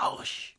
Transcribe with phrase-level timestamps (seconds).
[0.00, 0.56] Horch!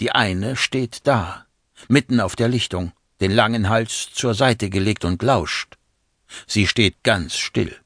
[0.00, 1.46] Die eine steht da,
[1.88, 5.76] mitten auf der Lichtung, den langen Hals zur Seite gelegt und lauscht.
[6.46, 7.76] Sie steht ganz still.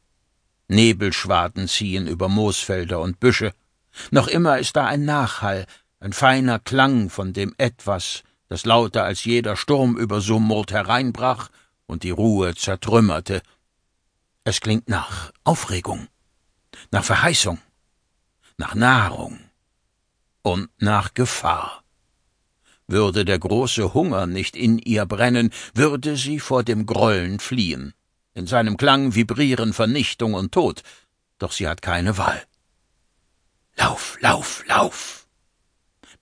[0.68, 3.52] Nebelschwaden ziehen über Moosfelder und Büsche.
[4.10, 5.66] Noch immer ist da ein Nachhall,
[6.00, 11.48] ein feiner Klang von dem Etwas, das lauter als jeder Sturm über Summurt hereinbrach
[11.86, 13.42] und die Ruhe zertrümmerte.
[14.44, 16.08] Es klingt nach Aufregung,
[16.90, 17.58] nach Verheißung,
[18.58, 19.45] nach Nahrung
[20.46, 21.82] und nach Gefahr.
[22.86, 27.94] Würde der große Hunger nicht in ihr brennen, würde sie vor dem Grollen fliehen.
[28.32, 30.84] In seinem Klang vibrieren Vernichtung und Tod,
[31.40, 32.40] doch sie hat keine Wahl.
[33.76, 35.26] Lauf, lauf, lauf!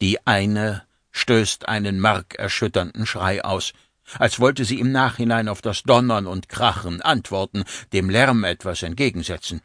[0.01, 3.75] Die eine stößt einen markerschütternden Schrei aus,
[4.19, 9.61] als wollte sie im Nachhinein auf das Donnern und Krachen antworten, dem Lärm etwas entgegensetzen.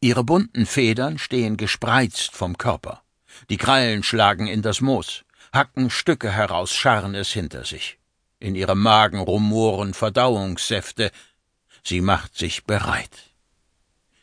[0.00, 3.03] Ihre bunten Federn stehen gespreizt vom Körper.
[3.50, 5.24] Die Krallen schlagen in das Moos
[5.54, 7.98] hacken Stücke heraus, scharren es hinter sich.
[8.40, 11.12] In ihrem Magen rumoren Verdauungssäfte.
[11.84, 13.16] Sie macht sich bereit.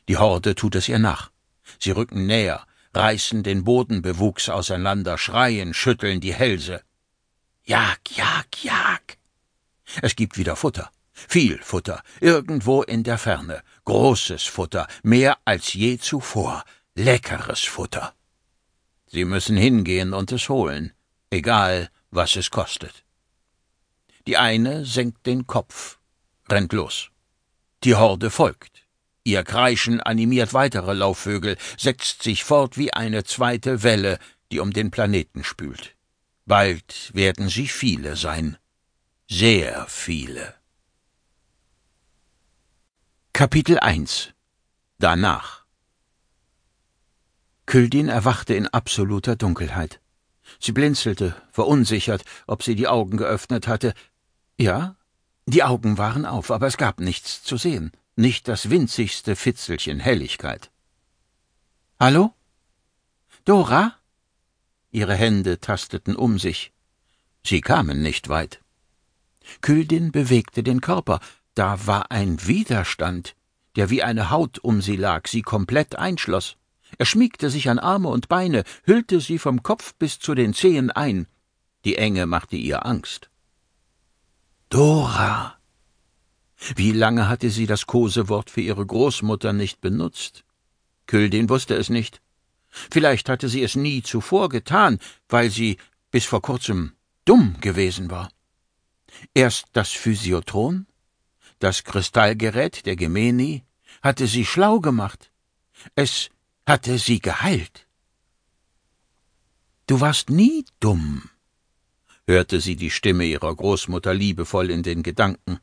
[0.10, 1.32] Die Horde tut es ihr nach.
[1.80, 6.82] Sie rücken näher, reißen den Bodenbewuchs auseinander, schreien, schütteln die Hälse.
[7.64, 9.18] Jag, jag, jag!
[10.02, 10.92] Es gibt wieder Futter.
[11.14, 13.62] Viel Futter, irgendwo in der Ferne.
[13.86, 16.64] Großes Futter, mehr als je zuvor.
[16.96, 18.14] Leckeres Futter.
[19.12, 20.94] Sie müssen hingehen und es holen
[21.32, 23.04] egal was es kostet.
[24.28, 25.98] Die eine senkt den Kopf,
[26.50, 27.10] rennt los.
[27.84, 28.84] Die Horde folgt.
[29.24, 34.20] Ihr Kreischen animiert weitere Laufvögel, setzt sich fort wie eine zweite Welle,
[34.52, 35.96] die um den Planeten spült.
[36.46, 38.58] Bald werden sie viele sein.
[39.30, 40.56] Sehr viele.
[43.34, 44.34] Kapitel 1
[45.00, 45.61] Danach
[47.72, 50.02] Küldin erwachte in absoluter Dunkelheit.
[50.60, 53.94] Sie blinzelte, verunsichert, ob sie die Augen geöffnet hatte.
[54.58, 54.98] Ja,
[55.46, 60.70] die Augen waren auf, aber es gab nichts zu sehen, nicht das winzigste Fitzelchen Helligkeit.
[61.98, 62.34] Hallo?
[63.46, 63.96] Dora?
[64.92, 66.74] Ihre Hände tasteten um sich.
[67.42, 68.60] Sie kamen nicht weit.
[69.62, 71.22] Küldin bewegte den Körper,
[71.54, 73.34] da war ein Widerstand,
[73.78, 76.58] der wie eine Haut um sie lag, sie komplett einschloss.
[76.98, 80.92] Er schmiegte sich an Arme und Beine, hüllte sie vom Kopf bis zu den Zehen
[80.92, 81.28] ein.
[81.86, 83.30] Die Enge machte ihr Angst.
[84.70, 85.58] Dora.
[86.76, 90.44] Wie lange hatte sie das Kosewort für ihre Großmutter nicht benutzt?
[91.08, 92.22] Küldin wusste es nicht.
[92.70, 95.78] Vielleicht hatte sie es nie zuvor getan, weil sie
[96.12, 96.94] bis vor kurzem
[97.26, 98.30] dumm gewesen war.
[99.34, 100.88] Erst das Physiotron,
[101.60, 103.64] das Kristallgerät der Gemeni,
[104.02, 105.32] hatte sie schlau gemacht.
[105.96, 106.30] Es
[106.66, 107.88] hatte sie geheilt.
[109.88, 111.30] Du warst nie dumm,
[112.28, 115.60] hörte sie die Stimme ihrer Großmutter liebevoll in den Gedanken.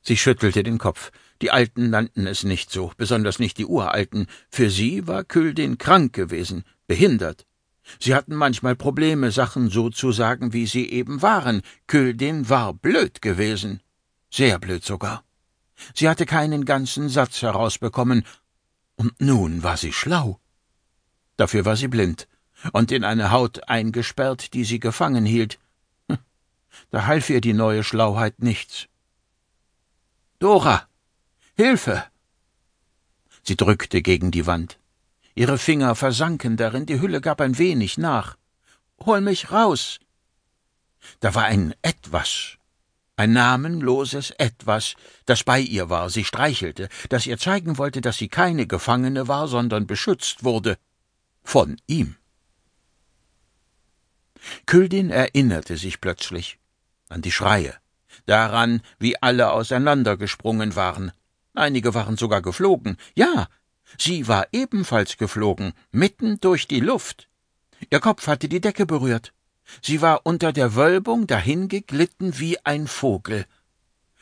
[0.00, 1.10] Sie schüttelte den Kopf.
[1.42, 4.26] Die Alten nannten es nicht so, besonders nicht die Uralten.
[4.48, 7.46] Für sie war Küldin krank gewesen, behindert.
[7.98, 11.62] Sie hatten manchmal Probleme, Sachen so zu sagen, wie sie eben waren.
[11.86, 13.80] Küldin war blöd gewesen.
[14.30, 15.24] Sehr blöd sogar.
[15.94, 18.24] Sie hatte keinen ganzen Satz herausbekommen
[18.96, 20.40] und nun war sie schlau.
[21.36, 22.28] Dafür war sie blind
[22.72, 25.58] und in eine Haut eingesperrt, die sie gefangen hielt.
[26.08, 26.18] Hm,
[26.90, 28.88] da half ihr die neue Schlauheit nichts.
[30.38, 30.88] Dora.
[31.56, 32.04] Hilfe.
[33.42, 34.78] Sie drückte gegen die Wand.
[35.34, 38.36] Ihre Finger versanken darin, die Hülle gab ein wenig nach.
[39.04, 40.00] Hol mich raus.
[41.20, 42.58] Da war ein Etwas
[43.16, 44.94] ein namenloses Etwas,
[45.26, 49.46] das bei ihr war, sie streichelte, das ihr zeigen wollte, dass sie keine Gefangene war,
[49.48, 50.78] sondern beschützt wurde.
[51.42, 52.16] Von ihm.
[54.66, 56.58] Küldin erinnerte sich plötzlich
[57.08, 57.74] an die Schreie,
[58.26, 61.12] daran, wie alle auseinandergesprungen waren.
[61.54, 62.96] Einige waren sogar geflogen.
[63.14, 63.48] Ja,
[63.98, 67.28] sie war ebenfalls geflogen, mitten durch die Luft.
[67.90, 69.33] Ihr Kopf hatte die Decke berührt.
[69.82, 73.46] Sie war unter der Wölbung dahingeglitten wie ein Vogel.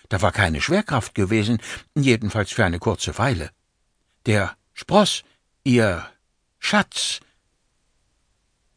[0.08, 1.58] Da war keine Schwerkraft gewesen,
[1.94, 3.50] jedenfalls für eine kurze Weile.
[4.26, 5.24] Der Spross,
[5.64, 6.06] ihr
[6.58, 7.20] Schatz.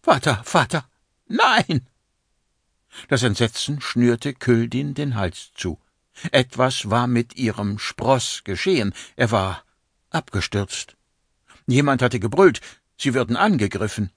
[0.01, 0.87] Vater, Vater,
[1.27, 1.87] nein!
[3.09, 5.79] Das Entsetzen schnürte Küldin den Hals zu.
[6.31, 9.63] Etwas war mit ihrem Spross geschehen, er war
[10.09, 10.95] abgestürzt.
[11.67, 12.61] Jemand hatte gebrüllt,
[12.97, 14.11] sie würden angegriffen.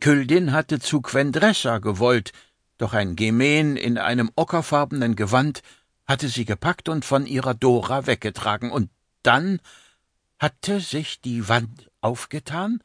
[0.00, 2.32] Küldin hatte zu Quendressa gewollt,
[2.78, 5.62] doch ein Gemen in einem ockerfarbenen Gewand
[6.06, 8.90] hatte sie gepackt und von ihrer Dora weggetragen, und
[9.22, 9.60] dann
[10.38, 12.82] hatte sich die Wand aufgetan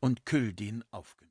[0.00, 1.18] und Küldin aufgenommen.